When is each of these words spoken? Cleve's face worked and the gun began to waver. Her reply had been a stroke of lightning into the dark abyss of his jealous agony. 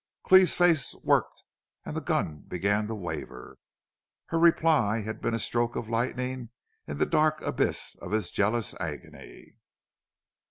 Cleve's 0.25 0.55
face 0.55 0.95
worked 1.03 1.43
and 1.85 1.95
the 1.95 2.01
gun 2.01 2.39
began 2.47 2.87
to 2.87 2.95
waver. 2.95 3.59
Her 4.29 4.39
reply 4.39 5.01
had 5.01 5.21
been 5.21 5.35
a 5.35 5.37
stroke 5.37 5.75
of 5.75 5.89
lightning 5.89 6.49
into 6.87 6.97
the 6.97 7.05
dark 7.05 7.39
abyss 7.43 7.93
of 8.01 8.11
his 8.11 8.31
jealous 8.31 8.73
agony. 8.79 9.53